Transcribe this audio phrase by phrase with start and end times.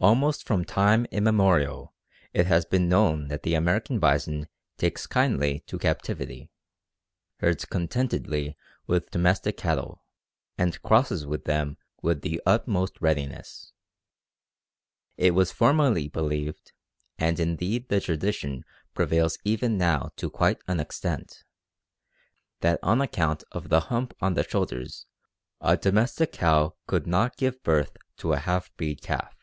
[0.04, 1.92] Almost from time immemorial
[2.32, 6.52] it has been known that the American bison takes kindly to captivity,
[7.40, 8.56] herds contentedly
[8.86, 10.04] with domestic cattle,
[10.56, 13.72] and crosses with them with the utmost readiness.
[15.16, 16.70] It was formerly believed,
[17.18, 18.64] and indeed the tradition
[18.94, 21.42] prevails even now to quite an extent,
[22.60, 25.06] that on account of the hump on the shoulders
[25.60, 29.34] a domestic cow could not give birth to a half breed calf.